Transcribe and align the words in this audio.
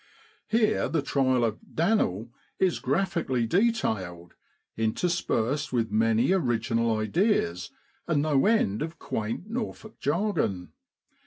Here 0.47 0.89
the 0.89 1.03
trial 1.03 1.45
of 1.45 1.59
(Dan'l' 1.75 2.31
is 2.67 2.79
graphically 2.79 3.45
detailed, 3.45 4.33
interspersed 4.75 5.71
with 5.71 5.91
many 5.91 6.31
original 6.31 6.97
ideas 6.97 7.69
and 8.07 8.23
no 8.23 8.47
end 8.47 8.81
of 8.81 8.97
quaint 8.97 9.47
Norfolk 9.47 9.99
jargon. 9.99 10.71